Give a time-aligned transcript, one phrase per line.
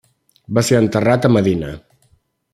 [0.57, 1.71] Va ser enterrat a Medina.